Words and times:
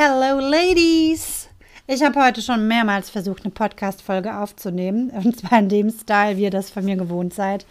Hello, 0.00 0.38
Ladies! 0.38 1.48
Ich 1.88 2.04
habe 2.04 2.24
heute 2.24 2.40
schon 2.40 2.68
mehrmals 2.68 3.10
versucht, 3.10 3.42
eine 3.42 3.50
Podcast-Folge 3.50 4.36
aufzunehmen. 4.36 5.10
Und 5.24 5.40
zwar 5.40 5.58
in 5.58 5.68
dem 5.68 5.90
Style, 5.90 6.36
wie 6.36 6.44
ihr 6.44 6.50
das 6.50 6.70
von 6.70 6.84
mir 6.84 6.94
gewohnt 6.94 7.34
seid. 7.34 7.66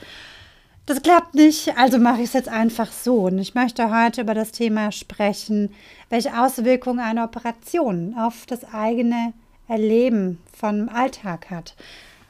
Das 0.85 1.01
klappt 1.01 1.35
nicht, 1.35 1.77
also 1.77 1.99
mache 1.99 2.17
ich 2.17 2.25
es 2.25 2.33
jetzt 2.33 2.49
einfach 2.49 2.91
so. 2.91 3.27
Und 3.27 3.39
ich 3.39 3.55
möchte 3.55 3.95
heute 3.97 4.19
über 4.19 4.33
das 4.33 4.51
Thema 4.51 4.91
sprechen, 4.91 5.73
welche 6.09 6.37
Auswirkungen 6.37 6.99
eine 6.99 7.23
Operation 7.23 8.13
auf 8.17 8.45
das 8.45 8.73
eigene 8.73 9.31
Erleben 9.69 10.39
vom 10.51 10.89
Alltag 10.89 11.49
hat. 11.49 11.75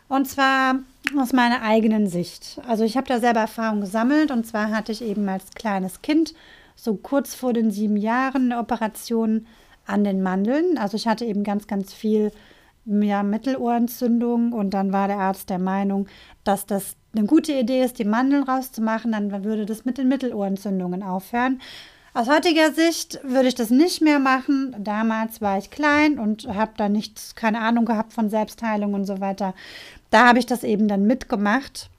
Und 0.10 0.28
zwar 0.28 0.76
aus 1.18 1.34
meiner 1.34 1.64
eigenen 1.64 2.08
Sicht. 2.08 2.62
Also 2.68 2.84
ich 2.84 2.98
habe 2.98 3.08
da 3.08 3.20
selber 3.20 3.40
Erfahrung 3.40 3.82
gesammelt. 3.82 4.30
Und 4.30 4.46
zwar 4.46 4.70
hatte 4.70 4.92
ich 4.92 5.02
eben 5.02 5.28
als 5.28 5.50
kleines 5.56 6.04
Kind, 6.04 6.36
so 6.76 6.94
kurz 6.94 7.34
vor 7.34 7.52
den 7.52 7.72
sieben 7.72 7.98
Jahren, 7.98 8.52
eine 8.52 8.62
Operation 8.62 9.48
an 9.88 10.04
den 10.04 10.22
Mandeln. 10.22 10.78
Also 10.78 10.96
ich 10.96 11.08
hatte 11.08 11.26
eben 11.26 11.44
ganz, 11.44 11.68
ganz 11.68 11.94
viel 11.94 12.32
ja, 12.86 13.24
Mittelohrentzündung 13.24 14.54
und 14.54 14.72
dann 14.72 14.94
war 14.94 15.08
der 15.08 15.18
Arzt 15.18 15.50
der 15.50 15.60
Meinung, 15.60 16.08
dass 16.44 16.66
das 16.66 16.96
eine 17.16 17.26
gute 17.26 17.54
Idee 17.54 17.84
ist, 17.84 18.00
die 18.00 18.06
Mandeln 18.06 18.44
rauszumachen, 18.44 19.12
dann 19.12 19.44
würde 19.44 19.66
das 19.66 19.86
mit 19.86 19.98
den 19.98 20.08
Mittelohrentzündungen 20.08 21.04
aufhören. 21.04 21.60
Aus 22.14 22.30
heutiger 22.30 22.72
Sicht 22.72 23.20
würde 23.24 23.50
ich 23.50 23.56
das 23.56 23.70
nicht 23.70 24.02
mehr 24.02 24.18
machen. 24.18 24.76
Damals 24.80 25.40
war 25.42 25.58
ich 25.60 25.70
klein 25.70 26.18
und 26.18 26.48
habe 26.48 26.72
da 26.76 26.90
nichts, 26.90 27.36
keine 27.36 27.60
Ahnung 27.60 27.86
gehabt 27.86 28.14
von 28.14 28.30
Selbstheilung 28.30 28.94
und 28.94 29.06
so 29.06 29.20
weiter. 29.20 29.54
Da 30.10 30.28
habe 30.28 30.40
ich 30.40 30.46
das 30.46 30.64
eben 30.64 30.88
dann 30.88 31.06
mitgemacht. 31.06 31.90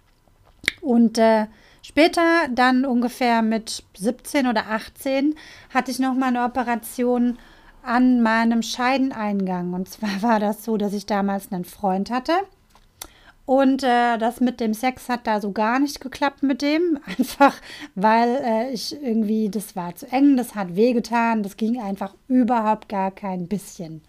Und 0.80 1.19
äh, 1.19 1.47
später, 1.83 2.48
dann 2.50 2.84
ungefähr 2.84 3.42
mit 3.42 3.84
17 3.97 4.48
oder 4.48 4.69
18, 4.70 5.36
hatte 5.73 5.91
ich 5.91 6.00
nochmal 6.00 6.30
eine 6.30 6.45
Operation 6.45 7.39
an 7.88 8.20
meinem 8.20 8.62
Scheideneingang. 8.62 9.73
Und 9.73 9.88
zwar 9.88 10.10
war 10.23 10.41
das 10.41 10.65
so, 10.65 10.77
dass 10.77 10.92
ich 10.92 11.06
damals 11.06 11.51
einen 11.51 11.65
Freund 11.65 12.11
hatte. 12.11 12.34
Und 13.47 13.83
äh, 13.83 14.19
das 14.19 14.41
mit 14.41 14.61
dem 14.61 14.75
Sex 14.75 15.08
hat 15.08 15.27
da 15.27 15.41
so 15.41 15.53
gar 15.53 15.78
nicht 15.78 16.03
geklappt 16.03 16.42
mit 16.42 16.61
dem. 16.61 16.98
Einfach 17.19 17.56
weil 17.94 18.28
äh, 18.44 18.70
ich 18.72 18.94
irgendwie, 19.03 19.48
das 19.48 19.75
war 19.75 19.97
zu 19.97 20.06
eng, 20.12 20.36
das 20.36 20.55
hat 20.55 20.77
wehgetan, 20.77 21.42
das 21.42 21.56
ging 21.56 21.81
einfach 21.81 22.14
überhaupt 22.28 22.91
gar 22.91 23.11
kein 23.11 23.48
bisschen. 23.48 24.03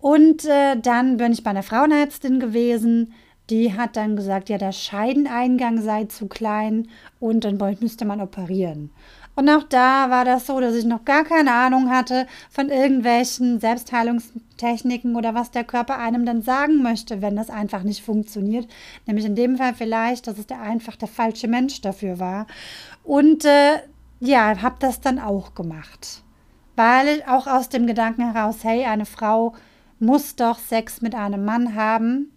Und 0.00 0.44
äh, 0.44 0.76
dann 0.76 1.18
bin 1.18 1.32
ich 1.32 1.44
bei 1.44 1.50
einer 1.50 1.62
Frauenärztin 1.62 2.40
gewesen. 2.40 3.12
Die 3.48 3.74
hat 3.74 3.96
dann 3.96 4.16
gesagt, 4.16 4.48
ja, 4.48 4.58
der 4.58 4.72
Scheideneingang 4.72 5.80
sei 5.80 6.04
zu 6.04 6.26
klein 6.26 6.88
und 7.20 7.44
dann 7.44 7.58
müsste 7.80 8.04
man 8.04 8.20
operieren. 8.20 8.90
Und 9.38 9.48
auch 9.50 9.62
da 9.62 10.10
war 10.10 10.24
das 10.24 10.48
so, 10.48 10.58
dass 10.58 10.74
ich 10.74 10.84
noch 10.84 11.04
gar 11.04 11.22
keine 11.22 11.52
Ahnung 11.52 11.90
hatte 11.90 12.26
von 12.50 12.70
irgendwelchen 12.70 13.60
Selbstheilungstechniken 13.60 15.14
oder 15.14 15.32
was 15.32 15.52
der 15.52 15.62
Körper 15.62 15.96
einem 15.96 16.26
dann 16.26 16.42
sagen 16.42 16.82
möchte, 16.82 17.22
wenn 17.22 17.36
das 17.36 17.48
einfach 17.48 17.84
nicht 17.84 18.04
funktioniert. 18.04 18.66
Nämlich 19.06 19.24
in 19.24 19.36
dem 19.36 19.56
Fall 19.56 19.74
vielleicht, 19.74 20.26
dass 20.26 20.38
es 20.38 20.48
der 20.48 20.60
einfach 20.60 20.96
der 20.96 21.06
falsche 21.06 21.46
Mensch 21.46 21.80
dafür 21.82 22.18
war. 22.18 22.48
Und 23.04 23.44
äh, 23.44 23.76
ja, 24.18 24.60
habe 24.60 24.74
das 24.80 25.00
dann 25.00 25.20
auch 25.20 25.54
gemacht. 25.54 26.24
Weil 26.74 27.22
auch 27.28 27.46
aus 27.46 27.68
dem 27.68 27.86
Gedanken 27.86 28.32
heraus, 28.32 28.64
hey, 28.64 28.86
eine 28.86 29.06
Frau 29.06 29.54
muss 30.00 30.34
doch 30.34 30.58
Sex 30.58 31.00
mit 31.00 31.14
einem 31.14 31.44
Mann 31.44 31.76
haben. 31.76 32.32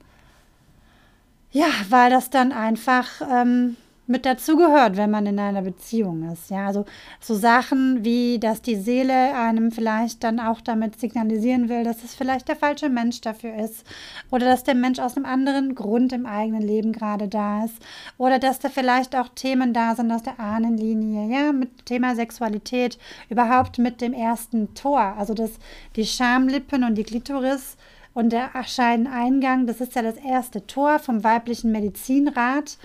Ja, 1.50 1.66
weil 1.90 2.12
das 2.12 2.30
dann 2.30 2.52
einfach 2.52 3.08
ähm, 3.28 3.76
mit 4.12 4.26
dazugehört, 4.26 4.98
wenn 4.98 5.10
man 5.10 5.26
in 5.26 5.40
einer 5.40 5.62
Beziehung 5.62 6.32
ist. 6.32 6.50
Ja, 6.50 6.68
also 6.68 6.86
so 7.20 7.34
Sachen 7.34 8.04
wie, 8.04 8.40
dass 8.40 8.62
die 8.62 8.76
Seele 8.76 9.34
einem 9.36 9.72
vielleicht 9.72 10.24
dann 10.24 10.40
auch 10.40 10.62
damit 10.62 11.00
signalisieren 11.00 11.70
will, 11.70 11.84
dass 11.84 12.04
es 12.04 12.14
vielleicht 12.14 12.48
der 12.50 12.56
falsche 12.56 12.90
Mensch 12.90 13.22
dafür 13.22 13.56
ist 13.56 13.86
oder 14.30 14.46
dass 14.46 14.64
der 14.64 14.76
Mensch 14.76 15.00
aus 15.00 15.16
einem 15.16 15.26
anderen 15.26 15.74
Grund 15.74 16.14
im 16.14 16.26
eigenen 16.26 16.62
Leben 16.62 16.92
gerade 16.92 17.28
da 17.28 17.66
ist 17.66 17.78
oder 18.18 18.38
dass 18.38 18.60
da 18.60 18.70
vielleicht 18.70 19.16
auch 19.16 19.30
Themen 19.30 19.74
da 19.74 19.96
sind 19.96 20.12
aus 20.12 20.24
der 20.24 20.40
Ahnenlinie, 20.40 21.34
ja, 21.34 21.52
mit 21.52 21.86
Thema 21.86 22.16
Sexualität, 22.16 22.98
überhaupt 23.30 23.80
mit 23.80 24.02
dem 24.02 24.14
ersten 24.14 24.74
Tor, 24.76 25.16
also 25.18 25.34
das, 25.34 25.52
die 25.96 26.06
Schamlippen 26.06 26.84
und 26.84 26.96
die 26.96 27.04
Klitoris 27.04 27.78
und 28.14 28.34
der 28.34 28.52
Scheideneingang, 28.66 29.68
das 29.68 29.80
ist 29.80 29.96
ja 29.96 30.02
das 30.02 30.18
erste 30.18 30.68
Tor 30.68 31.00
vom 31.00 31.24
weiblichen 31.24 31.72
Medizinrat 31.72 32.78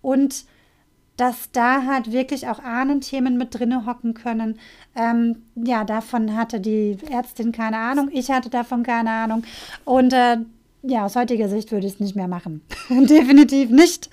und 0.00 0.44
dass 1.16 1.50
da 1.52 1.84
halt 1.84 2.12
wirklich 2.12 2.48
auch 2.48 2.58
Ahnenthemen 2.58 3.36
mit 3.36 3.58
drinne 3.58 3.86
hocken 3.86 4.14
können. 4.14 4.58
Ähm, 4.96 5.42
ja, 5.54 5.84
davon 5.84 6.36
hatte 6.36 6.60
die 6.60 6.96
Ärztin 7.10 7.52
keine 7.52 7.78
Ahnung. 7.78 8.08
Ich 8.12 8.30
hatte 8.30 8.50
davon 8.50 8.82
keine 8.82 9.10
Ahnung. 9.10 9.44
Und 9.84 10.12
äh, 10.12 10.38
ja, 10.82 11.04
aus 11.04 11.16
heutiger 11.16 11.48
Sicht 11.48 11.70
würde 11.70 11.86
ich 11.86 11.94
es 11.94 12.00
nicht 12.00 12.16
mehr 12.16 12.28
machen. 12.28 12.62
Definitiv 12.88 13.70
nicht. 13.70 14.10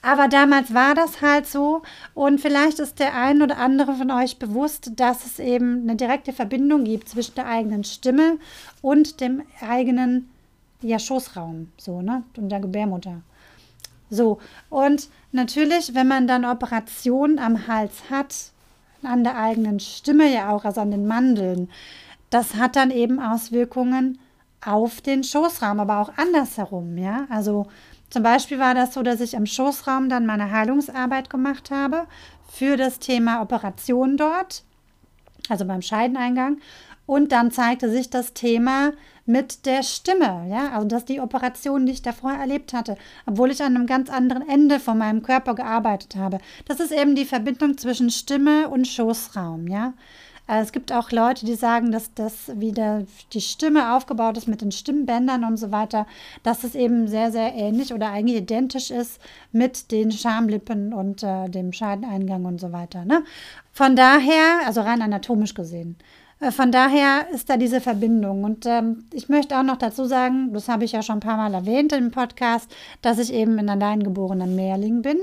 Aber 0.00 0.28
damals 0.28 0.72
war 0.74 0.94
das 0.94 1.20
halt 1.20 1.46
so. 1.46 1.82
Und 2.14 2.40
vielleicht 2.40 2.78
ist 2.78 2.98
der 2.98 3.14
ein 3.14 3.42
oder 3.42 3.58
andere 3.58 3.94
von 3.94 4.10
euch 4.10 4.38
bewusst, 4.38 4.92
dass 4.96 5.26
es 5.26 5.38
eben 5.38 5.82
eine 5.82 5.96
direkte 5.96 6.32
Verbindung 6.32 6.84
gibt 6.84 7.08
zwischen 7.08 7.34
der 7.34 7.46
eigenen 7.46 7.84
Stimme 7.84 8.38
und 8.80 9.20
dem 9.20 9.42
eigenen 9.60 10.30
ja, 10.80 10.98
Schoßraum, 10.98 11.68
so, 11.76 12.02
ne? 12.02 12.22
Und 12.36 12.50
der 12.50 12.60
Gebärmutter. 12.60 13.22
So, 14.10 14.38
und 14.70 15.08
natürlich, 15.32 15.94
wenn 15.94 16.08
man 16.08 16.26
dann 16.26 16.44
Operationen 16.44 17.38
am 17.38 17.66
Hals 17.66 17.94
hat, 18.10 18.34
an 19.02 19.22
der 19.22 19.36
eigenen 19.38 19.80
Stimme 19.80 20.32
ja 20.32 20.50
auch, 20.50 20.64
also 20.64 20.80
an 20.80 20.90
den 20.90 21.06
Mandeln, 21.06 21.70
das 22.30 22.56
hat 22.56 22.76
dann 22.76 22.90
eben 22.90 23.20
Auswirkungen 23.20 24.18
auf 24.64 25.00
den 25.00 25.24
Schoßraum, 25.24 25.80
aber 25.80 25.98
auch 25.98 26.12
andersherum, 26.16 26.98
ja. 26.98 27.26
Also 27.30 27.66
zum 28.10 28.22
Beispiel 28.22 28.58
war 28.58 28.74
das 28.74 28.94
so, 28.94 29.02
dass 29.02 29.20
ich 29.20 29.34
im 29.34 29.46
Schoßraum 29.46 30.08
dann 30.08 30.26
meine 30.26 30.50
Heilungsarbeit 30.50 31.30
gemacht 31.30 31.70
habe 31.70 32.06
für 32.50 32.76
das 32.76 32.98
Thema 32.98 33.42
Operation 33.42 34.16
dort, 34.16 34.64
also 35.48 35.64
beim 35.64 35.82
Scheideneingang. 35.82 36.58
Und 37.06 37.32
dann 37.32 37.50
zeigte 37.50 37.90
sich 37.90 38.10
das 38.10 38.34
Thema 38.34 38.92
mit 39.28 39.66
der 39.66 39.82
Stimme, 39.82 40.46
ja, 40.50 40.72
also 40.72 40.88
dass 40.88 41.04
die 41.04 41.20
Operation, 41.20 41.86
die 41.86 41.92
ich 41.92 42.02
davor 42.02 42.32
erlebt 42.32 42.72
hatte, 42.72 42.96
obwohl 43.26 43.50
ich 43.50 43.62
an 43.62 43.76
einem 43.76 43.86
ganz 43.86 44.10
anderen 44.10 44.48
Ende 44.48 44.80
von 44.80 44.98
meinem 44.98 45.22
Körper 45.22 45.54
gearbeitet 45.54 46.16
habe. 46.16 46.38
Das 46.66 46.80
ist 46.80 46.92
eben 46.92 47.14
die 47.14 47.26
Verbindung 47.26 47.76
zwischen 47.76 48.10
Stimme 48.10 48.68
und 48.68 48.88
Schoßraum, 48.88 49.68
ja. 49.68 49.92
Äh, 50.48 50.60
es 50.60 50.72
gibt 50.72 50.92
auch 50.92 51.12
Leute, 51.12 51.46
die 51.46 51.54
sagen, 51.54 51.92
dass 51.92 52.14
das 52.14 52.58
wieder 52.58 53.04
die 53.32 53.40
Stimme 53.40 53.94
aufgebaut 53.94 54.36
ist 54.36 54.48
mit 54.48 54.62
den 54.62 54.72
Stimmbändern 54.72 55.44
und 55.44 55.58
so 55.58 55.70
weiter, 55.70 56.06
dass 56.42 56.64
es 56.64 56.74
eben 56.74 57.06
sehr, 57.06 57.30
sehr 57.30 57.54
ähnlich 57.54 57.92
oder 57.92 58.10
eigentlich 58.10 58.38
identisch 58.38 58.90
ist 58.90 59.20
mit 59.52 59.92
den 59.92 60.10
Schamlippen 60.10 60.92
und 60.92 61.22
äh, 61.22 61.48
dem 61.48 61.72
Scheideneingang 61.72 62.46
und 62.46 62.60
so 62.60 62.72
weiter. 62.72 63.04
Ne? 63.04 63.22
Von 63.72 63.94
daher, 63.94 64.66
also 64.66 64.80
rein 64.80 65.02
anatomisch 65.02 65.54
gesehen, 65.54 65.96
von 66.50 66.70
daher 66.70 67.28
ist 67.32 67.50
da 67.50 67.56
diese 67.56 67.80
Verbindung. 67.80 68.44
Und 68.44 68.64
ähm, 68.66 69.04
ich 69.12 69.28
möchte 69.28 69.58
auch 69.58 69.64
noch 69.64 69.76
dazu 69.76 70.04
sagen, 70.04 70.52
das 70.52 70.68
habe 70.68 70.84
ich 70.84 70.92
ja 70.92 71.02
schon 71.02 71.16
ein 71.16 71.20
paar 71.20 71.36
Mal 71.36 71.54
erwähnt 71.54 71.92
im 71.92 72.10
Podcast, 72.10 72.70
dass 73.02 73.18
ich 73.18 73.32
eben 73.32 73.58
in 73.58 73.68
allein 73.68 74.02
geborenen 74.02 74.54
Mehrling 74.54 75.02
bin. 75.02 75.18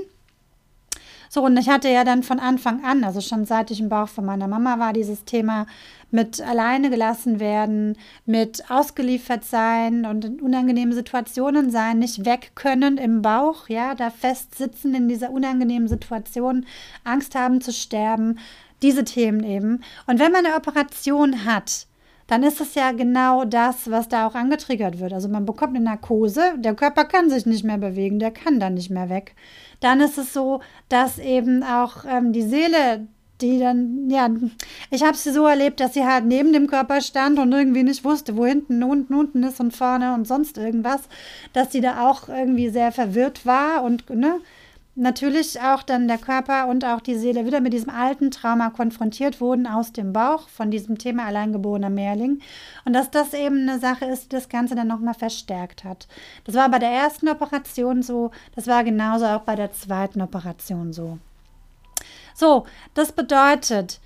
So, 1.28 1.44
und 1.44 1.56
ich 1.56 1.68
hatte 1.68 1.88
ja 1.88 2.04
dann 2.04 2.22
von 2.22 2.38
Anfang 2.38 2.84
an, 2.84 3.02
also 3.02 3.20
schon 3.20 3.46
seit 3.46 3.70
ich 3.70 3.80
im 3.80 3.88
Bauch 3.88 4.08
von 4.08 4.24
meiner 4.24 4.46
Mama 4.46 4.78
war, 4.78 4.92
dieses 4.92 5.24
Thema 5.24 5.66
mit 6.10 6.40
alleine 6.40 6.88
gelassen 6.88 7.40
werden, 7.40 7.96
mit 8.24 8.70
ausgeliefert 8.70 9.44
sein 9.44 10.06
und 10.06 10.24
in 10.24 10.40
unangenehmen 10.40 10.94
Situationen 10.94 11.70
sein, 11.70 11.98
nicht 11.98 12.24
weg 12.24 12.52
können 12.54 12.96
im 12.96 13.22
Bauch, 13.22 13.68
ja, 13.68 13.94
da 13.94 14.10
festsitzen 14.10 14.94
in 14.94 15.08
dieser 15.08 15.30
unangenehmen 15.30 15.88
Situation, 15.88 16.64
Angst 17.02 17.34
haben 17.34 17.60
zu 17.60 17.72
sterben, 17.72 18.38
diese 18.82 19.04
Themen 19.04 19.42
eben. 19.44 19.82
Und 20.06 20.18
wenn 20.18 20.32
man 20.32 20.46
eine 20.46 20.56
Operation 20.56 21.44
hat, 21.44 21.86
dann 22.26 22.42
ist 22.42 22.60
es 22.60 22.74
ja 22.74 22.92
genau 22.92 23.44
das, 23.44 23.90
was 23.90 24.08
da 24.08 24.26
auch 24.26 24.34
angetriggert 24.34 24.98
wird. 24.98 25.12
Also 25.12 25.28
man 25.28 25.46
bekommt 25.46 25.76
eine 25.76 25.84
Narkose, 25.84 26.54
der 26.58 26.74
Körper 26.74 27.04
kann 27.04 27.30
sich 27.30 27.46
nicht 27.46 27.64
mehr 27.64 27.78
bewegen, 27.78 28.18
der 28.18 28.32
kann 28.32 28.58
dann 28.58 28.74
nicht 28.74 28.90
mehr 28.90 29.08
weg. 29.08 29.34
Dann 29.80 30.00
ist 30.00 30.18
es 30.18 30.32
so, 30.32 30.60
dass 30.88 31.18
eben 31.18 31.62
auch 31.62 32.04
ähm, 32.08 32.32
die 32.32 32.42
Seele, 32.42 33.06
die 33.40 33.60
dann, 33.60 34.08
ja, 34.10 34.28
ich 34.90 35.04
habe 35.04 35.16
sie 35.16 35.30
so 35.30 35.46
erlebt, 35.46 35.78
dass 35.78 35.94
sie 35.94 36.04
halt 36.04 36.24
neben 36.24 36.52
dem 36.52 36.66
Körper 36.66 37.00
stand 37.00 37.38
und 37.38 37.52
irgendwie 37.52 37.82
nicht 37.82 38.04
wusste, 38.04 38.36
wo 38.36 38.46
hinten, 38.46 38.82
unten, 38.82 39.14
unten 39.14 39.42
ist 39.44 39.60
und 39.60 39.76
vorne 39.76 40.14
und 40.14 40.26
sonst 40.26 40.58
irgendwas, 40.58 41.02
dass 41.52 41.70
sie 41.70 41.80
da 41.80 42.08
auch 42.08 42.28
irgendwie 42.28 42.70
sehr 42.70 42.92
verwirrt 42.92 43.44
war 43.46 43.84
und, 43.84 44.08
ne, 44.10 44.40
natürlich 44.96 45.60
auch 45.60 45.82
dann 45.82 46.08
der 46.08 46.18
Körper 46.18 46.66
und 46.66 46.84
auch 46.84 47.00
die 47.00 47.16
Seele 47.16 47.46
wieder 47.46 47.60
mit 47.60 47.72
diesem 47.72 47.90
alten 47.90 48.30
Trauma 48.30 48.70
konfrontiert 48.70 49.40
wurden 49.40 49.66
aus 49.66 49.92
dem 49.92 50.12
Bauch 50.12 50.48
von 50.48 50.70
diesem 50.70 50.98
Thema 50.98 51.26
alleingeborener 51.26 51.90
Mehrling 51.90 52.40
und 52.84 52.94
dass 52.94 53.10
das 53.10 53.34
eben 53.34 53.68
eine 53.68 53.78
Sache 53.78 54.06
ist, 54.06 54.24
die 54.24 54.28
das 54.36 54.48
Ganze 54.48 54.74
dann 54.74 54.88
nochmal 54.88 55.14
verstärkt 55.14 55.84
hat. 55.84 56.08
Das 56.44 56.54
war 56.54 56.68
bei 56.70 56.78
der 56.78 56.90
ersten 56.90 57.28
Operation 57.28 58.02
so, 58.02 58.30
das 58.54 58.66
war 58.66 58.82
genauso 58.84 59.26
auch 59.26 59.42
bei 59.42 59.54
der 59.54 59.72
zweiten 59.72 60.22
Operation 60.22 60.92
so. 60.92 61.18
So, 62.34 62.66
das 62.94 63.12
bedeutet, 63.12 64.00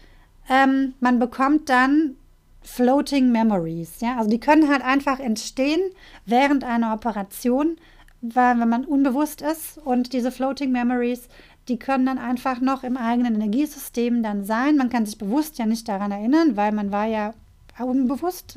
ähm, 0.48 0.94
man 1.00 1.18
bekommt 1.18 1.68
dann 1.68 2.16
Floating 2.62 3.32
Memories. 3.32 4.00
Ja? 4.00 4.18
Also 4.18 4.28
die 4.28 4.40
können 4.40 4.68
halt 4.68 4.82
einfach 4.82 5.20
entstehen 5.20 5.80
während 6.26 6.64
einer 6.64 6.92
Operation, 6.92 7.76
weil, 8.22 8.60
wenn 8.60 8.68
man 8.68 8.84
unbewusst 8.84 9.42
ist. 9.42 9.78
Und 9.78 10.12
diese 10.12 10.30
Floating 10.30 10.72
Memories, 10.72 11.28
die 11.68 11.78
können 11.78 12.06
dann 12.06 12.18
einfach 12.18 12.60
noch 12.60 12.82
im 12.82 12.96
eigenen 12.96 13.34
Energiesystem 13.34 14.22
dann 14.22 14.44
sein. 14.44 14.76
Man 14.76 14.90
kann 14.90 15.06
sich 15.06 15.18
bewusst 15.18 15.58
ja 15.58 15.66
nicht 15.66 15.88
daran 15.88 16.10
erinnern, 16.10 16.56
weil 16.56 16.72
man 16.72 16.90
war 16.92 17.06
ja 17.06 17.34
unbewusst. 17.78 18.56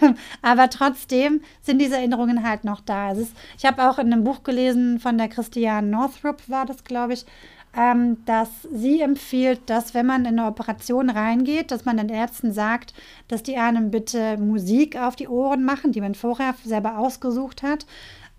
Aber 0.42 0.70
trotzdem 0.70 1.42
sind 1.62 1.80
diese 1.80 1.96
Erinnerungen 1.96 2.48
halt 2.48 2.64
noch 2.64 2.80
da. 2.80 3.12
Ist, 3.12 3.32
ich 3.58 3.66
habe 3.66 3.88
auch 3.88 3.98
in 3.98 4.12
einem 4.12 4.24
Buch 4.24 4.42
gelesen 4.42 4.98
von 4.98 5.18
der 5.18 5.28
Christiane 5.28 5.88
Northrup, 5.88 6.48
war 6.48 6.64
das, 6.64 6.84
glaube 6.84 7.14
ich, 7.14 7.26
ähm, 7.76 8.24
dass 8.24 8.48
sie 8.72 9.02
empfiehlt, 9.02 9.60
dass 9.66 9.92
wenn 9.92 10.06
man 10.06 10.22
in 10.22 10.38
eine 10.38 10.46
Operation 10.48 11.10
reingeht, 11.10 11.70
dass 11.70 11.84
man 11.84 11.98
den 11.98 12.08
Ärzten 12.08 12.52
sagt, 12.52 12.94
dass 13.28 13.42
die 13.42 13.58
einem 13.58 13.90
bitte 13.90 14.38
Musik 14.38 14.96
auf 14.96 15.16
die 15.16 15.28
Ohren 15.28 15.62
machen, 15.62 15.92
die 15.92 16.00
man 16.00 16.14
vorher 16.14 16.54
selber 16.64 16.96
ausgesucht 16.96 17.62
hat, 17.62 17.84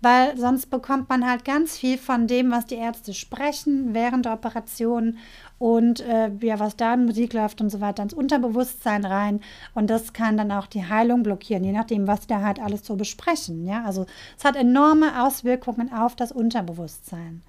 weil 0.00 0.36
sonst 0.36 0.70
bekommt 0.70 1.08
man 1.08 1.28
halt 1.28 1.44
ganz 1.44 1.76
viel 1.76 1.98
von 1.98 2.26
dem, 2.26 2.50
was 2.50 2.66
die 2.66 2.76
Ärzte 2.76 3.14
sprechen 3.14 3.94
während 3.94 4.26
der 4.26 4.34
Operation 4.34 5.18
und 5.58 6.00
äh, 6.00 6.30
ja, 6.40 6.60
was 6.60 6.76
da 6.76 6.94
in 6.94 7.06
Musik 7.06 7.32
läuft 7.32 7.60
und 7.60 7.70
so 7.70 7.80
weiter 7.80 8.04
ins 8.04 8.14
Unterbewusstsein 8.14 9.04
rein 9.04 9.40
und 9.74 9.90
das 9.90 10.12
kann 10.12 10.36
dann 10.36 10.52
auch 10.52 10.66
die 10.66 10.86
Heilung 10.86 11.22
blockieren, 11.22 11.64
je 11.64 11.72
nachdem, 11.72 12.06
was 12.06 12.26
da 12.26 12.42
halt 12.42 12.60
alles 12.60 12.86
so 12.86 12.96
besprechen. 12.96 13.66
Ja, 13.66 13.84
also 13.84 14.06
es 14.36 14.44
hat 14.44 14.56
enorme 14.56 15.24
Auswirkungen 15.24 15.92
auf 15.92 16.14
das 16.14 16.30
Unterbewusstsein. 16.32 17.42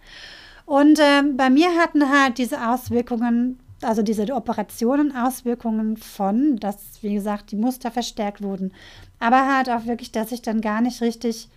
Und 0.66 1.00
äh, 1.00 1.24
bei 1.24 1.50
mir 1.50 1.70
hatten 1.78 2.10
halt 2.12 2.38
diese 2.38 2.70
Auswirkungen, 2.70 3.60
also 3.82 4.04
diese 4.04 4.32
Operationen 4.36 5.16
Auswirkungen 5.16 5.98
von, 5.98 6.58
dass, 6.58 7.02
wie 7.02 7.16
gesagt, 7.16 7.52
die 7.52 7.56
Muster 7.56 7.90
verstärkt 7.90 8.44
wurden. 8.44 8.72
Aber 9.20 9.52
halt 9.52 9.70
auch 9.70 9.86
wirklich, 9.86 10.12
dass 10.12 10.32
ich 10.32 10.42
dann 10.44 10.62
gar 10.62 10.82
nicht 10.82 11.02
richtig 11.02 11.50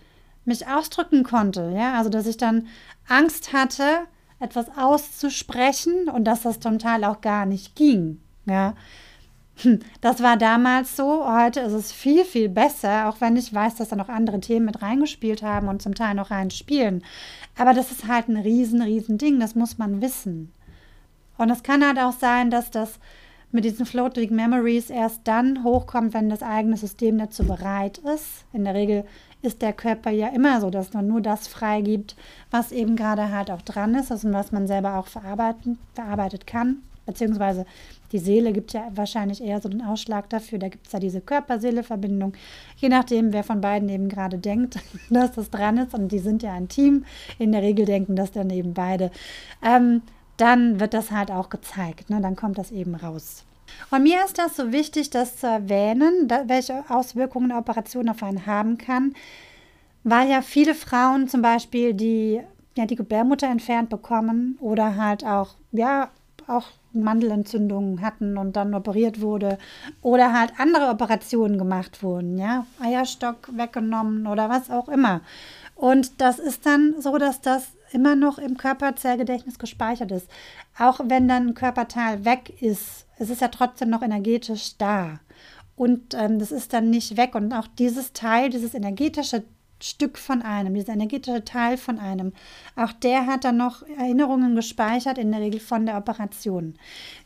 mich 0.45 0.67
ausdrücken 0.67 1.23
konnte. 1.23 1.73
Ja, 1.75 1.93
also 1.93 2.09
dass 2.09 2.27
ich 2.27 2.37
dann 2.37 2.67
Angst 3.07 3.53
hatte, 3.53 4.07
etwas 4.39 4.67
auszusprechen 4.77 6.09
und 6.09 6.25
dass 6.25 6.41
das 6.41 6.59
zum 6.59 6.79
Teil 6.79 7.03
auch 7.03 7.21
gar 7.21 7.45
nicht 7.45 7.75
ging. 7.75 8.19
Ja, 8.45 8.75
hm, 9.57 9.79
das 10.01 10.21
war 10.21 10.37
damals 10.37 10.95
so. 10.95 11.25
Heute 11.25 11.61
ist 11.61 11.73
es 11.73 11.91
viel, 11.91 12.25
viel 12.25 12.49
besser, 12.49 13.07
auch 13.07 13.21
wenn 13.21 13.37
ich 13.37 13.53
weiß, 13.53 13.75
dass 13.75 13.89
da 13.89 13.95
noch 13.95 14.09
andere 14.09 14.39
Themen 14.39 14.65
mit 14.65 14.81
reingespielt 14.81 15.43
haben 15.43 15.67
und 15.67 15.81
zum 15.81 15.95
Teil 15.95 16.15
noch 16.15 16.31
reinspielen. 16.31 17.03
Aber 17.57 17.73
das 17.73 17.91
ist 17.91 18.07
halt 18.07 18.27
ein 18.29 18.37
riesen, 18.37 18.81
riesen 18.81 19.17
Ding. 19.17 19.39
Das 19.39 19.55
muss 19.55 19.77
man 19.77 20.01
wissen. 20.01 20.51
Und 21.37 21.49
es 21.49 21.63
kann 21.63 21.85
halt 21.85 21.99
auch 21.99 22.13
sein, 22.13 22.49
dass 22.49 22.71
das 22.71 22.99
mit 23.51 23.65
diesen 23.65 23.85
Floating 23.85 24.35
Memories 24.35 24.89
erst 24.89 25.21
dann 25.25 25.63
hochkommt, 25.63 26.13
wenn 26.15 26.29
das 26.29 26.41
eigene 26.41 26.75
System 26.75 27.19
dazu 27.19 27.45
bereit 27.45 27.99
ist. 27.99 28.45
In 28.51 28.63
der 28.63 28.73
Regel 28.73 29.05
ist 29.43 29.61
der 29.61 29.73
Körper 29.73 30.09
ja 30.09 30.29
immer 30.29 30.59
so, 30.61 30.69
dass 30.69 30.93
man 30.93 31.07
nur 31.07 31.21
das 31.21 31.47
freigibt, 31.47 32.15
was 32.49 32.71
eben 32.71 32.95
gerade 32.95 33.29
halt 33.29 33.51
auch 33.51 33.61
dran 33.61 33.93
ist, 33.93 34.11
also 34.11 34.31
was 34.31 34.51
man 34.51 34.67
selber 34.67 34.97
auch 34.97 35.07
verarbeiten, 35.07 35.77
verarbeitet 35.93 36.47
kann. 36.47 36.77
Beziehungsweise 37.05 37.65
die 38.13 38.19
Seele 38.19 38.53
gibt 38.53 38.71
ja 38.71 38.89
wahrscheinlich 38.95 39.43
eher 39.43 39.59
so 39.59 39.67
den 39.67 39.81
Ausschlag 39.81 40.29
dafür. 40.29 40.59
Da 40.59 40.69
gibt 40.69 40.87
es 40.87 40.93
ja 40.93 40.99
diese 40.99 41.19
Körper-Seele-Verbindung. 41.19 42.33
Je 42.77 42.87
nachdem, 42.87 43.33
wer 43.33 43.43
von 43.43 43.59
beiden 43.59 43.89
eben 43.89 44.07
gerade 44.07 44.37
denkt, 44.37 44.79
dass 45.09 45.33
das 45.33 45.49
dran 45.49 45.77
ist. 45.77 45.93
Und 45.93 46.13
die 46.13 46.19
sind 46.19 46.41
ja 46.41 46.53
ein 46.53 46.69
Team. 46.69 47.03
In 47.39 47.51
der 47.51 47.61
Regel 47.61 47.85
denken 47.85 48.15
das 48.15 48.31
dann 48.31 48.49
eben 48.49 48.73
beide. 48.73 49.11
Ähm, 49.61 50.01
dann 50.37 50.79
wird 50.79 50.93
das 50.93 51.11
halt 51.11 51.29
auch 51.29 51.49
gezeigt. 51.49 52.09
Ne? 52.09 52.21
Dann 52.21 52.37
kommt 52.37 52.57
das 52.57 52.71
eben 52.71 52.95
raus. 52.95 53.43
Und 53.91 54.03
mir 54.03 54.23
ist 54.25 54.37
das 54.37 54.55
so 54.55 54.71
wichtig, 54.71 55.09
das 55.09 55.37
zu 55.37 55.47
erwähnen, 55.47 56.29
welche 56.47 56.83
Auswirkungen 56.89 57.51
eine 57.51 57.59
Operation 57.59 58.09
auf 58.09 58.23
einen 58.23 58.45
haben 58.45 58.77
kann, 58.77 59.13
weil 60.03 60.29
ja 60.29 60.41
viele 60.41 60.75
Frauen 60.75 61.27
zum 61.27 61.41
Beispiel, 61.41 61.93
die 61.93 62.41
ja 62.75 62.85
die 62.85 62.95
Gebärmutter 62.95 63.47
entfernt 63.47 63.89
bekommen 63.89 64.57
oder 64.59 64.95
halt 64.95 65.23
auch 65.23 65.55
ja 65.71 66.09
auch 66.47 66.65
Mandelentzündungen 66.93 68.01
hatten 68.01 68.37
und 68.37 68.55
dann 68.55 68.73
operiert 68.73 69.21
wurde 69.21 69.57
oder 70.01 70.33
halt 70.33 70.53
andere 70.57 70.89
Operationen 70.89 71.57
gemacht 71.57 72.03
wurden, 72.03 72.37
ja, 72.37 72.65
Eierstock 72.79 73.49
weggenommen 73.51 74.27
oder 74.27 74.49
was 74.49 74.69
auch 74.69 74.89
immer. 74.89 75.21
Und 75.75 76.21
das 76.21 76.39
ist 76.39 76.65
dann 76.65 76.95
so, 76.99 77.17
dass 77.17 77.41
das 77.41 77.69
immer 77.93 78.15
noch 78.15 78.37
im 78.37 78.57
Körperzellgedächtnis 78.57 79.59
gespeichert 79.59 80.11
ist. 80.11 80.29
Auch 80.77 80.99
wenn 81.05 81.27
dann 81.27 81.49
ein 81.49 81.53
Körperteil 81.53 82.25
weg 82.25 82.61
ist, 82.61 83.05
es 83.19 83.29
ist 83.29 83.41
ja 83.41 83.47
trotzdem 83.49 83.89
noch 83.89 84.01
energetisch 84.01 84.77
da. 84.77 85.19
Und 85.75 86.13
ähm, 86.13 86.39
das 86.39 86.51
ist 86.51 86.73
dann 86.73 86.89
nicht 86.89 87.17
weg. 87.17 87.35
Und 87.35 87.53
auch 87.53 87.67
dieses 87.77 88.13
Teil, 88.13 88.49
dieses 88.49 88.73
energetische 88.73 89.43
Stück 89.81 90.17
von 90.17 90.41
einem, 90.41 90.73
dieser 90.73 90.93
energetische 90.93 91.43
Teil 91.43 91.77
von 91.77 91.99
einem, 91.99 92.31
auch 92.75 92.93
der 92.93 93.25
hat 93.25 93.43
dann 93.43 93.57
noch 93.57 93.83
Erinnerungen 93.97 94.55
gespeichert, 94.55 95.17
in 95.17 95.31
der 95.31 95.41
Regel 95.41 95.59
von 95.59 95.85
der 95.85 95.97
Operation. 95.97 96.75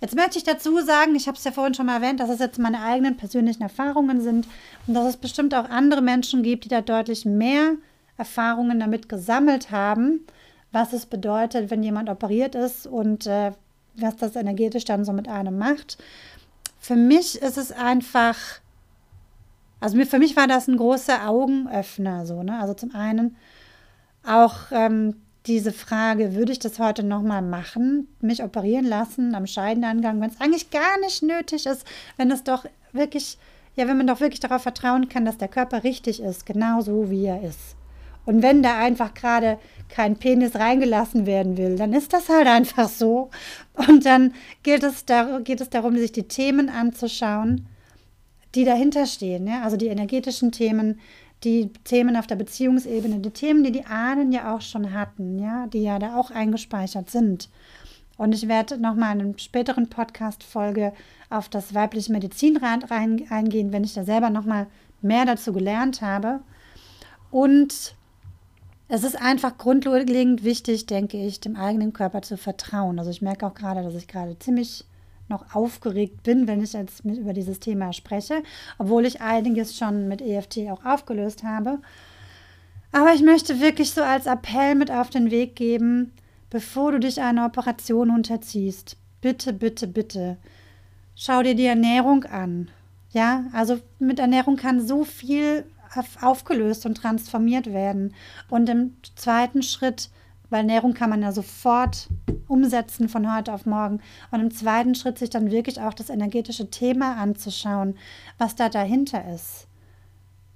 Jetzt 0.02 0.16
möchte 0.16 0.40
ich 0.40 0.44
dazu 0.44 0.80
sagen, 0.80 1.16
ich 1.16 1.28
habe 1.28 1.38
es 1.38 1.44
ja 1.44 1.52
vorhin 1.52 1.76
schon 1.76 1.86
mal 1.86 2.02
erwähnt, 2.02 2.20
dass 2.20 2.32
es 2.32 2.40
jetzt 2.40 2.58
meine 2.58 2.82
eigenen 2.82 3.16
persönlichen 3.16 3.62
Erfahrungen 3.62 4.22
sind 4.22 4.48
und 4.88 4.96
dass 4.96 5.08
es 5.08 5.18
bestimmt 5.18 5.54
auch 5.54 5.70
andere 5.70 6.02
Menschen 6.02 6.42
gibt, 6.42 6.66
die 6.66 6.70
da 6.70 6.82
deutlich 6.82 7.26
mehr 7.26 7.74
Erfahrungen 8.18 8.80
damit 8.80 9.08
gesammelt 9.08 9.70
haben, 9.70 10.26
was 10.72 10.94
es 10.94 11.06
bedeutet, 11.06 11.72
wenn 11.72 11.84
jemand 11.84 12.10
operiert 12.10 12.56
ist 12.56 12.88
und 12.88 13.28
äh, 13.28 13.52
was 13.96 14.16
das 14.18 14.36
energetisch 14.36 14.86
dann 14.86 15.06
so 15.06 15.14
mit 15.14 15.28
einem 15.28 15.58
macht. 15.58 15.98
Für 16.80 16.96
mich 16.96 17.42
ist 17.42 17.58
es 17.58 17.72
einfach 17.72 18.36
also 19.80 20.04
für 20.06 20.20
mich 20.20 20.36
war 20.36 20.48
das 20.48 20.68
ein 20.68 20.78
großer 20.78 21.30
Augenöffner. 21.30 22.26
So, 22.26 22.44
ne? 22.44 22.60
Also 22.60 22.74
zum 22.74 22.96
einen 22.96 23.36
auch 24.26 24.72
ähm, 24.72 25.16
diese 25.46 25.72
Frage, 25.72 26.36
würde 26.36 26.52
ich 26.52 26.60
das 26.60 26.80
heute 26.80 27.04
nochmal 27.04 27.42
machen, 27.42 28.08
mich 28.20 28.44
operieren 28.44 28.86
lassen 28.86 29.34
am 29.36 29.48
Scheidenangang, 29.48 30.20
wenn 30.20 30.30
es 30.30 30.42
eigentlich 30.42 30.72
gar 30.72 31.00
nicht 31.00 31.24
nötig 31.24 31.66
ist, 31.66 31.86
wenn 32.18 32.32
es 32.32 32.44
doch 32.44 32.66
wirklich, 32.92 33.38
ja, 33.76 33.88
wenn 33.88 33.98
man 33.98 34.08
doch 34.08 34.20
wirklich 34.20 34.42
darauf 34.42 34.64
vertrauen 34.64 35.08
kann, 35.08 35.24
dass 35.24 35.38
der 35.38 35.48
Körper 35.48 35.84
richtig 35.84 36.22
ist, 36.22 36.46
genau 36.46 36.82
so 36.82 37.10
wie 37.10 37.26
er 37.26 37.42
ist. 37.44 37.77
Und 38.28 38.44
wenn 38.44 38.62
da 38.62 38.78
einfach 38.78 39.16
gerade 39.16 39.58
kein 39.90 40.18
Penis 40.18 40.56
reingelassen 40.56 41.26
werden 41.26 41.58
will, 41.58 41.78
dann 41.78 41.94
ist 41.94 42.14
das 42.14 42.30
halt 42.30 42.46
einfach 42.46 42.90
so. 42.90 43.32
Und 43.88 44.06
dann 44.06 44.36
geht 44.62 44.84
es, 44.84 45.06
da, 45.06 45.40
geht 45.40 45.62
es 45.62 45.72
darum, 45.72 45.98
sich 45.98 46.12
die 46.12 46.28
Themen 46.28 46.70
anzuschauen 46.70 47.68
die 48.56 48.66
dahinter 48.66 49.06
stehen. 49.06 49.48
Ja? 49.48 49.62
Also 49.64 49.78
die 49.78 49.88
energetischen 49.88 50.52
Themen, 50.52 51.00
die 51.44 51.72
Themen 51.84 52.18
auf 52.18 52.28
der 52.28 52.36
Beziehungsebene, 52.36 53.20
die 53.20 53.30
Themen, 53.32 53.64
die 53.64 53.72
die 53.72 53.86
Ahnen 53.86 54.32
ja 54.32 54.56
auch 54.56 54.62
schon 54.62 54.94
hatten, 54.94 55.40
ja, 55.40 55.68
die 55.68 55.84
ja 55.84 56.00
da 56.00 56.18
auch 56.18 56.32
eingespeichert 56.32 57.10
sind. 57.10 57.50
Und 58.18 58.34
ich 58.34 58.48
werde 58.48 58.80
nochmal 58.80 59.16
in 59.16 59.22
einer 59.22 59.38
späteren 59.38 59.90
Podcast-Folge 59.90 60.92
auf 61.30 61.50
das 61.50 61.76
weibliche 61.76 62.12
Medizinrad 62.12 62.90
rein, 62.90 63.24
eingehen, 63.30 63.72
wenn 63.72 63.84
ich 63.84 63.94
da 63.94 64.04
selber 64.04 64.32
nochmal 64.32 64.66
mehr 65.04 65.26
dazu 65.26 65.54
gelernt 65.54 66.02
habe. 66.02 66.40
Und 67.30 67.96
es 68.90 69.04
ist 69.04 69.20
einfach 69.20 69.58
grundlegend 69.58 70.44
wichtig, 70.44 70.86
denke 70.86 71.18
ich, 71.18 71.40
dem 71.40 71.56
eigenen 71.56 71.94
Körper 71.94 72.22
zu 72.22 72.38
vertrauen. 72.38 73.00
Also 73.00 73.12
ich 73.12 73.22
merke 73.22 73.46
auch 73.46 73.54
gerade, 73.54 73.84
dass 73.84 73.96
ich 73.96 74.08
gerade 74.08 74.40
ziemlich 74.40 74.86
noch 75.30 75.54
aufgeregt 75.54 76.24
bin, 76.24 76.48
wenn 76.48 76.64
ich 76.64 76.74
jetzt 76.74 77.04
mit 77.04 77.18
über 77.18 77.34
dieses 77.34 77.60
Thema 77.60 77.92
spreche, 77.92 78.44
obwohl 78.78 79.06
ich 79.06 79.22
einiges 79.22 79.78
schon 79.78 80.08
mit 80.08 80.22
EFT 80.22 80.70
auch 80.72 80.86
aufgelöst 80.86 81.44
habe. 81.44 81.80
Aber 82.94 83.14
ich 83.14 83.22
möchte 83.22 83.60
wirklich 83.60 83.92
so 83.92 84.02
als 84.02 84.26
Appell 84.26 84.76
mit 84.76 84.90
auf 84.90 85.10
den 85.10 85.30
Weg 85.30 85.58
geben, 85.58 86.14
bevor 86.50 86.94
du 86.94 87.00
dich 87.02 87.22
einer 87.22 87.46
Operation 87.46 88.10
unterziehst, 88.10 88.96
bitte, 89.20 89.52
bitte, 89.52 89.88
bitte, 89.88 90.38
schau 91.14 91.44
dir 91.44 91.56
die 91.56 91.66
Ernährung 91.66 92.24
an. 92.24 92.70
Ja, 93.12 93.46
also 93.52 93.80
mit 94.00 94.20
Ernährung 94.20 94.56
kann 94.56 94.86
so 94.86 95.04
viel 95.04 95.66
aufgelöst 96.22 96.86
und 96.86 96.96
transformiert 96.96 97.68
werden. 97.68 98.14
Und 98.50 98.70
im 98.70 98.98
zweiten 99.16 99.62
Schritt 99.62 100.10
weil 100.50 100.60
Ernährung 100.60 100.94
kann 100.94 101.10
man 101.10 101.22
ja 101.22 101.32
sofort 101.32 102.08
umsetzen 102.48 103.10
von 103.10 103.36
heute 103.36 103.54
auf 103.54 103.66
morgen. 103.66 104.00
Und 104.32 104.40
im 104.40 104.52
zweiten 104.52 104.96
Schritt 104.96 105.18
sich 105.18 105.30
dann 105.30 105.52
wirklich 105.52 105.82
auch 105.82 105.94
das 105.94 106.10
energetische 106.10 106.70
Thema 106.70 107.18
anzuschauen, 107.18 107.98
was 108.38 108.56
da 108.56 108.70
dahinter 108.70 109.34
ist. 109.34 109.68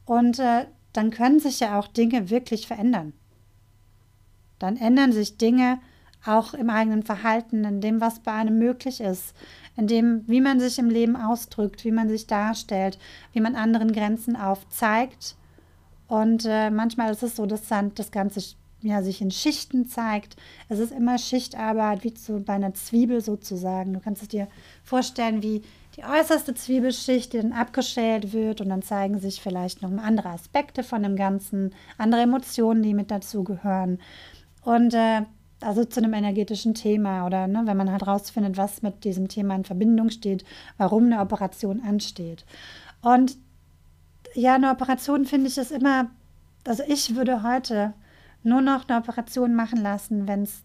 Und 0.05 0.39
äh, 0.39 0.65
dann 0.93 1.11
können 1.11 1.39
sich 1.39 1.59
ja 1.59 1.77
auch 1.77 1.87
Dinge 1.87 2.29
wirklich 2.29 2.67
verändern. 2.67 3.13
Dann 4.59 4.77
ändern 4.77 5.11
sich 5.11 5.37
Dinge 5.37 5.79
auch 6.25 6.53
im 6.53 6.69
eigenen 6.69 7.03
Verhalten, 7.03 7.63
in 7.63 7.81
dem, 7.81 8.01
was 8.01 8.19
bei 8.19 8.31
einem 8.31 8.57
möglich 8.57 9.01
ist, 9.01 9.33
in 9.75 9.87
dem, 9.87 10.23
wie 10.27 10.41
man 10.41 10.59
sich 10.59 10.77
im 10.77 10.89
Leben 10.89 11.15
ausdrückt, 11.15 11.83
wie 11.85 11.91
man 11.91 12.09
sich 12.09 12.27
darstellt, 12.27 12.99
wie 13.33 13.41
man 13.41 13.55
anderen 13.55 13.91
Grenzen 13.91 14.35
aufzeigt. 14.35 15.35
Und 16.07 16.45
äh, 16.45 16.69
manchmal 16.69 17.11
ist 17.11 17.23
es 17.23 17.35
so, 17.35 17.45
dass 17.45 17.67
dann 17.67 17.93
das 17.95 18.11
Ganze 18.11 18.41
ja, 18.81 19.01
sich 19.03 19.21
in 19.21 19.31
Schichten 19.31 19.87
zeigt. 19.87 20.35
Es 20.67 20.79
ist 20.79 20.91
immer 20.91 21.17
Schichtarbeit, 21.17 22.03
wie 22.03 22.13
zu, 22.13 22.41
bei 22.41 22.53
einer 22.53 22.73
Zwiebel 22.73 23.21
sozusagen. 23.21 23.93
Du 23.93 23.99
kannst 23.99 24.21
es 24.21 24.27
dir 24.27 24.47
vorstellen, 24.83 25.43
wie 25.43 25.61
die 25.95 26.03
äußerste 26.03 26.53
Zwiebelschicht, 26.53 27.33
die 27.33 27.37
dann 27.37 27.53
abgeschält 27.53 28.33
wird 28.33 28.61
und 28.61 28.69
dann 28.69 28.81
zeigen 28.81 29.19
sich 29.19 29.41
vielleicht 29.41 29.81
noch 29.81 29.91
andere 29.91 30.29
Aspekte 30.29 30.83
von 30.83 31.03
dem 31.03 31.15
Ganzen, 31.15 31.73
andere 31.97 32.21
Emotionen, 32.21 32.81
die 32.81 32.93
mit 32.93 33.11
dazugehören. 33.11 33.99
Und 34.63 34.93
äh, 34.93 35.23
also 35.61 35.85
zu 35.85 35.99
einem 35.99 36.13
energetischen 36.13 36.73
Thema 36.73 37.25
oder 37.25 37.47
ne, 37.47 37.61
wenn 37.65 37.77
man 37.77 37.91
halt 37.91 38.05
rausfindet, 38.05 38.57
was 38.57 38.81
mit 38.81 39.03
diesem 39.03 39.27
Thema 39.27 39.55
in 39.55 39.63
Verbindung 39.63 40.09
steht, 40.09 40.43
warum 40.77 41.05
eine 41.05 41.19
Operation 41.19 41.81
ansteht. 41.81 42.45
Und 43.01 43.37
ja, 44.33 44.55
eine 44.55 44.71
Operation 44.71 45.25
finde 45.25 45.47
ich 45.47 45.57
es 45.57 45.71
immer, 45.71 46.09
also 46.65 46.83
ich 46.87 47.15
würde 47.15 47.43
heute 47.43 47.93
nur 48.43 48.61
noch 48.61 48.87
eine 48.87 48.97
Operation 48.97 49.55
machen 49.55 49.81
lassen, 49.81 50.27
wenn 50.27 50.43
es 50.43 50.63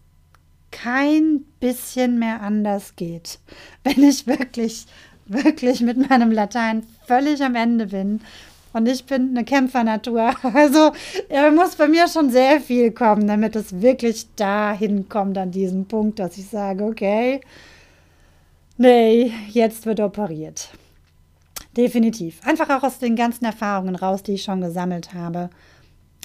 kein 0.71 1.45
bisschen 1.59 2.19
mehr 2.19 2.41
anders 2.41 2.95
geht. 2.95 3.39
Wenn 3.83 4.03
ich 4.03 4.27
wirklich, 4.27 4.85
wirklich 5.25 5.81
mit 5.81 6.09
meinem 6.09 6.31
Latein 6.31 6.85
völlig 7.05 7.41
am 7.41 7.55
Ende 7.55 7.87
bin. 7.87 8.21
Und 8.77 8.87
ich 8.87 9.05
bin 9.05 9.29
eine 9.31 9.43
Kämpfernatur. 9.43 10.35
Also 10.53 10.91
ja, 11.29 11.49
muss 11.49 11.75
bei 11.75 11.87
mir 11.87 12.07
schon 12.07 12.29
sehr 12.29 12.61
viel 12.61 12.91
kommen, 12.91 13.27
damit 13.27 13.55
es 13.55 13.81
wirklich 13.81 14.27
dahin 14.35 15.09
kommt 15.09 15.37
an 15.37 15.49
diesem 15.49 15.85
Punkt, 15.85 16.19
dass 16.19 16.37
ich 16.37 16.47
sage, 16.47 16.83
okay, 16.83 17.41
nee, 18.77 19.31
jetzt 19.49 19.87
wird 19.87 19.99
operiert. 19.99 20.69
Definitiv. 21.75 22.39
Einfach 22.45 22.69
auch 22.69 22.83
aus 22.83 22.99
den 22.99 23.15
ganzen 23.15 23.45
Erfahrungen 23.45 23.95
raus, 23.95 24.21
die 24.21 24.33
ich 24.33 24.43
schon 24.43 24.61
gesammelt 24.61 25.15
habe. 25.15 25.49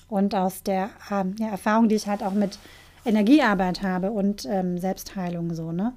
Und 0.09 0.35
aus 0.35 0.63
der 0.63 0.91
ähm, 1.11 1.35
ja, 1.39 1.49
Erfahrung, 1.49 1.89
die 1.89 1.95
ich 1.95 2.07
halt 2.07 2.23
auch 2.23 2.35
mit 2.35 2.59
Energiearbeit 3.07 3.83
habe 3.83 4.11
und 4.11 4.45
ähm, 4.45 4.77
Selbstheilung 4.77 5.55
so, 5.55 5.73
ne? 5.73 5.95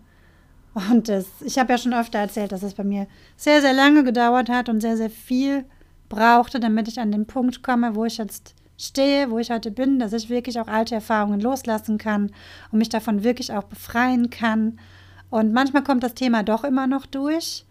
Und 0.89 1.07
das, 1.07 1.25
ich 1.41 1.57
habe 1.57 1.71
ja 1.71 1.77
schon 1.77 1.93
öfter 1.93 2.19
erzählt, 2.19 2.51
dass 2.51 2.63
es 2.63 2.73
bei 2.73 2.83
mir 2.83 3.07
sehr, 3.37 3.61
sehr 3.61 3.73
lange 3.73 4.03
gedauert 4.03 4.49
hat 4.49 4.67
und 4.67 4.81
sehr, 4.81 4.97
sehr 4.97 5.09
viel 5.09 5.65
brauchte, 6.09 6.59
damit 6.59 6.87
ich 6.87 6.99
an 6.99 7.11
den 7.11 7.25
Punkt 7.25 7.63
komme, 7.63 7.95
wo 7.95 8.05
ich 8.05 8.17
jetzt 8.17 8.55
stehe, 8.77 9.31
wo 9.31 9.39
ich 9.39 9.51
heute 9.51 9.71
bin, 9.71 9.99
dass 9.99 10.13
ich 10.13 10.29
wirklich 10.29 10.59
auch 10.59 10.67
alte 10.67 10.95
Erfahrungen 10.95 11.39
loslassen 11.39 11.97
kann 11.97 12.31
und 12.71 12.79
mich 12.79 12.89
davon 12.89 13.23
wirklich 13.23 13.53
auch 13.53 13.63
befreien 13.63 14.29
kann. 14.29 14.79
Und 15.29 15.53
manchmal 15.53 15.83
kommt 15.83 16.03
das 16.03 16.13
Thema 16.13 16.43
doch 16.43 16.63
immer 16.63 16.87
noch 16.87 17.05
durch. 17.05 17.65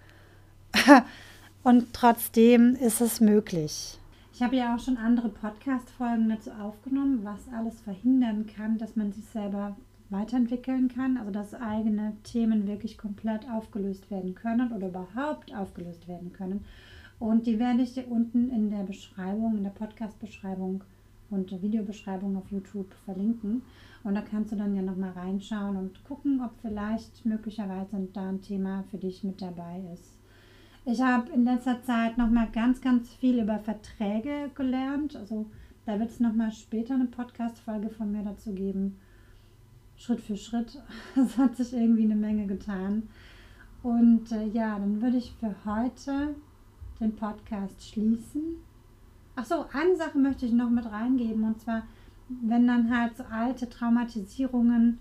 und 1.63 1.93
trotzdem 1.93 2.75
ist 2.75 3.01
es 3.01 3.21
möglich. 3.21 3.99
Ich 4.33 4.43
habe 4.43 4.57
ja 4.57 4.75
auch 4.75 4.81
schon 4.81 4.97
andere 4.97 5.29
Podcast-Folgen 5.29 6.29
dazu 6.29 6.51
aufgenommen, 6.51 7.21
was 7.23 7.41
alles 7.57 7.81
verhindern 7.83 8.47
kann, 8.47 8.79
dass 8.79 8.97
man 8.97 9.13
sich 9.13 9.25
selber 9.27 9.77
weiterentwickeln 10.11 10.89
kann, 10.89 11.17
also 11.17 11.31
dass 11.31 11.55
eigene 11.55 12.15
Themen 12.25 12.67
wirklich 12.67 12.99
komplett 12.99 13.49
aufgelöst 13.49 14.11
werden 14.11 14.35
können 14.35 14.73
oder 14.73 14.89
überhaupt 14.89 15.55
aufgelöst 15.55 16.09
werden 16.09 16.33
können. 16.33 16.65
Und 17.19 17.47
die 17.47 17.59
werde 17.59 17.83
ich 17.83 17.95
dir 17.95 18.09
unten 18.09 18.51
in 18.51 18.71
der 18.71 18.83
Beschreibung, 18.83 19.57
in 19.57 19.65
der 19.65 19.71
Podcast-Beschreibung 19.71 20.85
und 21.31 21.51
Videobeschreibung 21.63 22.37
auf 22.37 22.51
YouTube 22.51 22.93
verlinken. 23.05 23.63
Und 24.03 24.15
da 24.15 24.21
kannst 24.21 24.53
du 24.53 24.57
dann 24.57 24.75
ja 24.75 24.83
nochmal 24.83 25.13
reinschauen 25.13 25.77
und 25.77 26.05
gucken, 26.05 26.41
ob 26.43 26.53
vielleicht 26.61 27.25
möglicherweise 27.25 28.09
da 28.13 28.29
ein 28.29 28.43
Thema 28.43 28.85
für 28.91 28.99
dich 28.99 29.25
mit 29.25 29.41
dabei 29.41 29.83
ist. 29.93 30.19
Ich 30.87 31.01
habe 31.01 31.33
in 31.33 31.45
letzter 31.45 31.83
Zeit 31.83 32.19
noch 32.19 32.29
mal 32.29 32.49
ganz, 32.53 32.83
ganz 32.83 33.09
viel 33.15 33.41
über 33.41 33.59
Verträge 33.59 34.51
gelernt. 34.55 35.17
Also 35.17 35.47
da 35.87 35.99
wird 35.99 36.11
es 36.11 36.21
noch 36.21 36.35
mal 36.35 36.53
später 36.53 36.95
eine 36.95 37.07
Podcast-Folge 37.07 37.89
von 37.89 38.13
mir 38.13 38.23
dazu 38.23 38.53
geben. 38.53 38.99
Schritt 39.97 40.21
für 40.21 40.37
Schritt. 40.37 40.83
Es 41.17 41.39
hat 41.39 41.57
sich 41.57 41.73
irgendwie 41.73 42.05
eine 42.05 42.17
Menge 42.17 42.47
getan. 42.47 43.05
Und 43.83 44.33
äh, 44.33 44.47
ja, 44.49 44.79
dann 44.79 45.01
würde 45.01 45.17
ich 45.17 45.33
für 45.41 45.55
heute 45.65 46.35
den 47.05 47.17
Podcast 47.17 47.89
schließen. 47.89 48.57
Ach 49.37 49.45
so, 49.45 49.67
eine 49.73 49.97
Sache 49.97 50.19
möchte 50.19 50.47
ich 50.47 50.53
noch 50.53 50.71
mit 50.71 50.87
reingeben. 50.87 51.45
Und 51.45 51.61
zwar, 51.61 51.83
wenn 52.29 52.67
dann 52.67 52.97
halt 52.97 53.17
so 53.17 53.25
alte 53.25 53.69
Traumatisierungen 53.69 54.99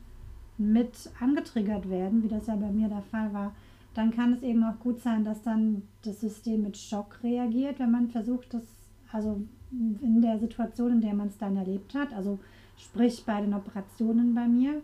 mit 0.57 1.09
angetriggert 1.19 1.89
werden, 1.89 2.23
wie 2.23 2.27
das 2.27 2.47
ja 2.47 2.55
bei 2.55 2.71
mir 2.71 2.89
der 2.89 3.01
Fall 3.01 3.33
war, 3.33 3.53
dann 3.93 4.11
kann 4.11 4.33
es 4.33 4.41
eben 4.41 4.63
auch 4.63 4.79
gut 4.79 4.99
sein, 5.01 5.23
dass 5.23 5.41
dann 5.43 5.83
das 6.03 6.21
System 6.21 6.63
mit 6.63 6.77
Schock 6.77 7.19
reagiert, 7.23 7.79
wenn 7.79 7.91
man 7.91 8.09
versucht, 8.09 8.53
das, 8.53 8.63
also 9.11 9.41
in 9.71 10.21
der 10.21 10.39
Situation, 10.39 10.93
in 10.93 11.01
der 11.01 11.13
man 11.13 11.27
es 11.27 11.37
dann 11.37 11.57
erlebt 11.57 11.93
hat, 11.93 12.13
also 12.13 12.39
sprich 12.77 13.23
bei 13.25 13.41
den 13.41 13.53
Operationen 13.53 14.33
bei 14.33 14.47
mir 14.47 14.81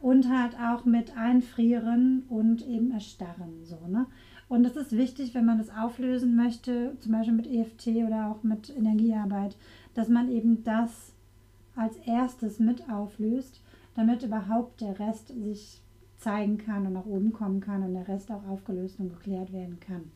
und 0.00 0.28
halt 0.28 0.56
auch 0.58 0.84
mit 0.84 1.16
Einfrieren 1.16 2.24
und 2.28 2.66
eben 2.66 2.92
Erstarren, 2.92 3.64
so, 3.64 3.78
ne? 3.88 4.06
Und 4.50 4.66
es 4.66 4.76
ist 4.76 4.92
wichtig, 4.96 5.32
wenn 5.32 5.46
man 5.46 5.58
das 5.58 5.70
auflösen 5.70 6.34
möchte, 6.34 6.96
zum 6.98 7.12
Beispiel 7.12 7.34
mit 7.34 7.46
EFT 7.46 7.86
oder 8.06 8.26
auch 8.26 8.42
mit 8.42 8.68
Energiearbeit, 8.76 9.56
dass 9.94 10.08
man 10.08 10.28
eben 10.28 10.64
das 10.64 11.12
als 11.76 11.96
erstes 12.04 12.58
mit 12.58 12.90
auflöst, 12.90 13.62
damit 13.94 14.24
überhaupt 14.24 14.80
der 14.80 14.98
Rest 14.98 15.28
sich 15.28 15.80
zeigen 16.18 16.58
kann 16.58 16.84
und 16.84 16.94
nach 16.94 17.06
oben 17.06 17.32
kommen 17.32 17.60
kann 17.60 17.84
und 17.84 17.94
der 17.94 18.08
Rest 18.08 18.32
auch 18.32 18.44
aufgelöst 18.48 18.98
und 18.98 19.10
geklärt 19.10 19.52
werden 19.52 19.78
kann. 19.78 20.10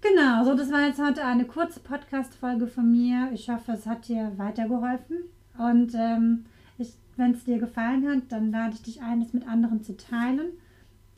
Genau, 0.00 0.44
so 0.44 0.54
das 0.54 0.70
war 0.70 0.86
jetzt 0.86 1.02
heute 1.02 1.24
eine 1.24 1.44
kurze 1.46 1.80
Podcast-Folge 1.80 2.68
von 2.68 2.90
mir. 2.90 3.30
Ich 3.34 3.50
hoffe, 3.50 3.72
es 3.72 3.86
hat 3.86 4.06
dir 4.06 4.32
weitergeholfen. 4.36 5.16
Und 5.58 5.94
ähm, 5.94 6.44
wenn 7.16 7.32
es 7.32 7.44
dir 7.44 7.58
gefallen 7.58 8.08
hat, 8.08 8.30
dann 8.30 8.52
lade 8.52 8.74
ich 8.74 8.82
dich 8.82 9.02
ein, 9.02 9.20
es 9.20 9.32
mit 9.32 9.48
anderen 9.48 9.82
zu 9.82 9.96
teilen. 9.96 10.52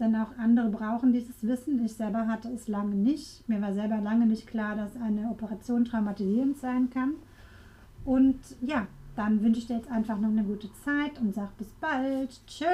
Denn 0.02 0.16
auch 0.16 0.36
andere 0.36 0.68
brauchen 0.68 1.12
dieses 1.12 1.46
Wissen. 1.46 1.84
Ich 1.84 1.94
selber 1.94 2.26
hatte 2.26 2.48
es 2.48 2.66
lange 2.66 2.96
nicht. 2.96 3.48
Mir 3.48 3.62
war 3.62 3.72
selber 3.72 3.98
lange 3.98 4.26
nicht 4.26 4.48
klar, 4.48 4.74
dass 4.74 4.96
eine 4.96 5.30
Operation 5.30 5.84
traumatisierend 5.84 6.58
sein 6.58 6.90
kann. 6.90 7.12
Und 8.04 8.40
ja, 8.60 8.88
dann 9.14 9.44
wünsche 9.44 9.60
ich 9.60 9.68
dir 9.68 9.76
jetzt 9.76 9.92
einfach 9.92 10.18
noch 10.18 10.30
eine 10.30 10.42
gute 10.42 10.72
Zeit 10.84 11.20
und 11.20 11.32
sag 11.36 11.56
bis 11.56 11.68
bald. 11.80 12.30
Tschö. 12.48 12.66